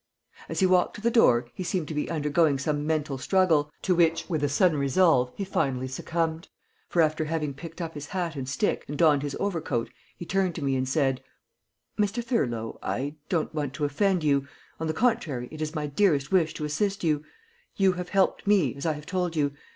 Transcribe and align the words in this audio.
As 0.49 0.61
he 0.61 0.65
walked 0.65 0.95
to 0.95 1.01
the 1.01 1.11
door 1.11 1.45
he 1.53 1.63
seemed 1.63 1.87
to 1.89 1.93
be 1.93 2.09
undergoing 2.09 2.57
some 2.57 2.87
mental 2.87 3.19
struggle, 3.19 3.69
to 3.83 3.93
which, 3.93 4.27
with 4.27 4.43
a 4.43 4.49
sudden 4.49 4.79
resolve, 4.79 5.31
he 5.35 5.45
finally 5.45 5.87
succumbed, 5.87 6.47
for, 6.89 7.03
after 7.03 7.25
having 7.25 7.53
picked 7.53 7.79
up 7.79 7.93
his 7.93 8.07
hat 8.07 8.35
and 8.35 8.49
stick 8.49 8.83
and 8.87 8.97
donned 8.97 9.21
his 9.21 9.37
overcoat, 9.39 9.91
he 10.17 10.25
turned 10.25 10.55
to 10.55 10.63
me 10.63 10.75
and 10.75 10.89
said: 10.89 11.21
"Mr. 11.99 12.23
Thurlow, 12.23 12.79
I 12.81 13.13
don't 13.29 13.53
want 13.53 13.75
to 13.75 13.85
offend 13.85 14.23
you. 14.23 14.47
On 14.79 14.87
the 14.87 14.93
contrary, 14.95 15.47
it 15.51 15.61
is 15.61 15.75
my 15.75 15.85
dearest 15.85 16.31
wish 16.31 16.55
to 16.55 16.65
assist 16.65 17.03
you. 17.03 17.23
You 17.75 17.91
have 17.91 18.09
helped 18.09 18.47
me, 18.47 18.73
as 18.73 18.87
I 18.87 18.93
have 18.93 19.05
told 19.05 19.35
you. 19.35 19.51